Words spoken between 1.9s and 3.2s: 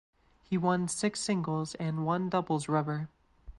one doubles rubber.